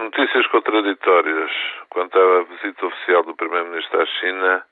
Notícias 0.00 0.46
contraditórias 0.46 1.50
quanto 1.90 2.18
à 2.18 2.42
visita 2.44 2.86
oficial 2.86 3.22
do 3.22 3.36
Primeiro-Ministro 3.36 4.00
à 4.00 4.06
China 4.06 4.64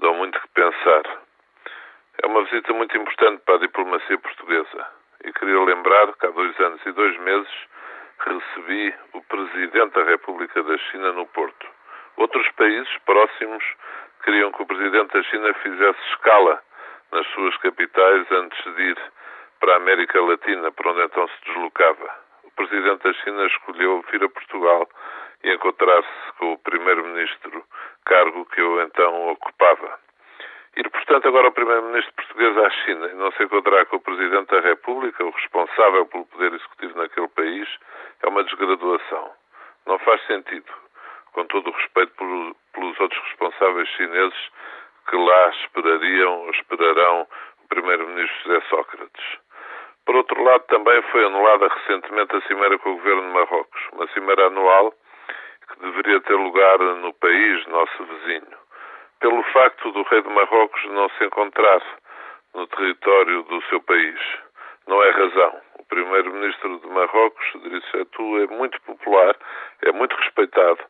dão 0.00 0.14
muito 0.14 0.40
que 0.40 0.48
pensar. 0.48 1.02
É 2.22 2.26
uma 2.26 2.42
visita 2.44 2.72
muito 2.72 2.96
importante 2.96 3.42
para 3.44 3.56
a 3.56 3.58
diplomacia 3.58 4.18
portuguesa. 4.18 4.86
E 5.24 5.32
queria 5.32 5.60
lembrar 5.60 6.14
que 6.14 6.26
há 6.26 6.30
dois 6.30 6.58
anos 6.60 6.80
e 6.86 6.92
dois 6.92 7.16
meses 7.18 7.52
recebi 8.20 8.94
o 9.12 9.22
Presidente 9.22 9.92
da 9.92 10.04
República 10.04 10.62
da 10.62 10.78
China 10.78 11.12
no 11.12 11.26
Porto. 11.26 11.66
Outros 12.16 12.48
países 12.52 12.98
próximos 13.04 13.62
queriam 14.24 14.50
que 14.52 14.62
o 14.62 14.66
Presidente 14.66 15.12
da 15.12 15.22
China 15.24 15.52
fizesse 15.54 16.00
escala 16.10 16.62
nas 17.12 17.26
suas 17.28 17.56
capitais 17.58 18.26
antes 18.32 18.74
de 18.74 18.82
ir 18.82 18.98
para 19.60 19.74
a 19.74 19.76
América 19.76 20.20
Latina, 20.22 20.72
para 20.72 20.90
onde 20.90 21.02
então 21.02 21.28
se 21.28 21.44
deslocava 21.44 22.28
presidente 22.58 23.04
da 23.04 23.12
China 23.12 23.46
escolheu 23.46 24.04
vir 24.10 24.24
a 24.24 24.28
Portugal 24.28 24.88
e 25.44 25.54
encontrar-se 25.54 26.32
com 26.38 26.54
o 26.54 26.58
primeiro-ministro, 26.58 27.64
cargo 28.04 28.44
que 28.46 28.60
eu 28.60 28.80
então 28.98 29.30
ocupava. 29.30 29.96
Ir, 30.76 30.90
portanto, 30.90 31.28
agora 31.28 31.48
o 31.48 31.52
primeiro-ministro 31.52 32.12
português 32.14 32.58
à 32.58 32.70
China 32.70 33.06
e 33.06 33.14
não 33.14 33.30
se 33.32 33.44
encontrar 33.44 33.86
com 33.86 33.96
o 33.96 34.00
presidente 34.00 34.50
da 34.50 34.60
República, 34.60 35.24
o 35.24 35.30
responsável 35.30 36.06
pelo 36.06 36.26
poder 36.26 36.52
executivo 36.52 36.98
naquele 36.98 37.28
país, 37.28 37.68
é 38.22 38.28
uma 38.28 38.42
desgraduação. 38.42 39.30
Não 39.86 39.98
faz 40.00 40.20
sentido, 40.26 40.70
com 41.32 41.44
todo 41.46 41.70
o 41.70 41.72
respeito 41.72 42.12
pelos 42.72 43.00
outros 43.00 43.22
responsáveis 43.22 43.88
chineses 43.90 44.50
que 45.08 45.16
lá 45.16 45.50
esperariam 45.50 46.40
ou 46.40 46.50
esperarão 46.50 47.26
o 47.64 47.68
primeiro-ministro 47.68 48.36
José 48.44 48.66
Sócrates. 48.68 49.38
Por 50.04 50.16
outro 50.16 50.42
lado, 50.42 50.64
também 50.66 51.00
foi 51.10 51.24
anulada 51.24 51.68
recentemente 51.68 52.36
a 52.36 52.40
cimeira 52.42 52.78
com 52.78 52.90
o 52.90 52.96
governo 52.96 53.22
de 53.22 53.28
Marrocos, 53.28 53.80
uma 53.92 54.08
cimeira 54.08 54.46
anual 54.46 54.92
que 55.68 55.80
deveria 55.80 56.20
ter 56.20 56.34
lugar 56.34 56.78
no 56.78 57.12
país, 57.14 57.66
nosso 57.66 58.04
vizinho, 58.04 58.67
pelo 59.20 59.42
facto 59.44 59.90
do 59.92 60.02
rei 60.04 60.22
de 60.22 60.28
Marrocos 60.28 60.84
não 60.86 61.08
se 61.10 61.24
encontrar 61.24 61.82
no 62.54 62.66
território 62.66 63.42
do 63.44 63.62
seu 63.64 63.80
país. 63.82 64.18
Não 64.86 65.02
é 65.02 65.10
razão. 65.10 65.60
O 65.78 65.84
primeiro-ministro 65.84 66.78
de 66.80 66.86
Marrocos, 66.88 67.54
Idriss 67.56 67.84
Setou, 67.90 68.40
é 68.40 68.46
muito 68.46 68.80
popular, 68.82 69.36
é 69.82 69.92
muito 69.92 70.16
respeitado 70.16 70.80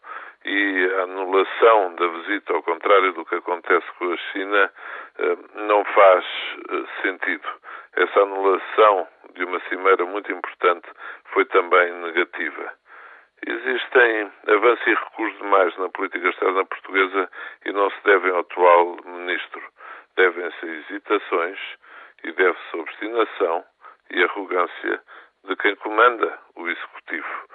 e 0.45 0.91
a 0.95 1.03
anulação 1.03 1.95
da 1.97 2.07
visita, 2.07 2.53
ao 2.53 2.63
contrário 2.63 3.13
do 3.13 3.25
que 3.25 3.35
acontece 3.35 3.87
com 3.99 4.13
a 4.13 4.17
China, 4.17 4.73
eh, 5.19 5.37
não 5.55 5.85
faz 5.85 6.25
eh, 6.71 7.03
sentido. 7.03 7.49
Essa 7.97 8.21
anulação 8.21 9.09
de 9.35 9.45
uma 9.45 9.61
cimeira 9.69 10.05
muito 10.07 10.31
importante 10.33 10.89
foi 11.33 11.45
também 11.47 11.93
negativa. 11.93 12.73
Existem 13.47 14.33
avanços 14.49 14.87
e 14.87 14.95
recuos 14.95 15.37
demais 15.39 15.77
na 15.79 15.89
política 15.91 16.29
externa 16.29 16.65
portuguesa 16.65 17.31
e 17.65 17.73
não 17.73 17.91
se 17.91 17.98
atual 18.39 18.97
ministro. 19.05 19.63
Devem-se 20.17 20.67
hesitações 20.67 21.59
e 22.25 22.33
deve-se 22.33 22.77
obstinação 22.77 23.65
e 24.11 24.23
arrogância 24.23 25.03
de 25.45 25.57
quem 25.57 25.77
comanda 25.77 26.39
o 26.57 26.69
executivo. 26.69 27.49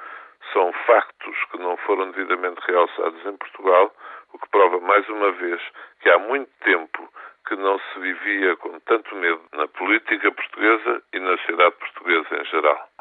São 0.51 0.71
factos 0.85 1.35
que 1.51 1.57
não 1.57 1.77
foram 1.77 2.11
devidamente 2.11 2.61
realçados 2.67 3.25
em 3.25 3.37
Portugal, 3.37 3.93
o 4.33 4.39
que 4.39 4.49
prova 4.49 4.79
mais 4.79 5.07
uma 5.09 5.31
vez 5.31 5.61
que 6.01 6.09
há 6.09 6.19
muito 6.19 6.49
tempo 6.63 7.09
que 7.47 7.55
não 7.55 7.77
se 7.79 7.99
vivia 7.99 8.55
com 8.57 8.79
tanto 8.81 9.15
medo 9.15 9.41
na 9.53 9.67
política 9.67 10.31
portuguesa 10.31 11.03
e 11.13 11.19
na 11.19 11.37
sociedade 11.37 11.75
portuguesa 11.75 12.41
em 12.41 12.45
geral. 12.45 12.92